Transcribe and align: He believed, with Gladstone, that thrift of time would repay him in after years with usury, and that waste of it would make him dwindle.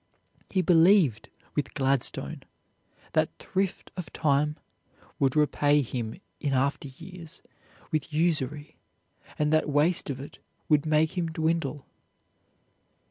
He 0.49 0.63
believed, 0.63 1.29
with 1.53 1.75
Gladstone, 1.75 2.41
that 3.13 3.29
thrift 3.37 3.91
of 3.95 4.11
time 4.11 4.57
would 5.19 5.35
repay 5.35 5.83
him 5.83 6.19
in 6.39 6.53
after 6.53 6.87
years 6.87 7.43
with 7.91 8.11
usury, 8.11 8.77
and 9.37 9.53
that 9.53 9.69
waste 9.69 10.09
of 10.09 10.19
it 10.19 10.39
would 10.69 10.87
make 10.87 11.15
him 11.19 11.27
dwindle. 11.27 11.85